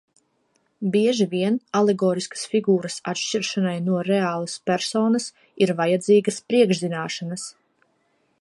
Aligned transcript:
Bieži 0.93 1.27
vien 1.33 1.59
alegoriskas 1.79 2.47
figūras 2.55 2.97
atšķiršanai 3.13 3.75
no 3.91 4.01
reālas 4.09 4.57
personas 4.71 5.31
ir 5.67 5.77
vajadzīgas 5.83 6.45
priekšzināšanas. 6.53 7.49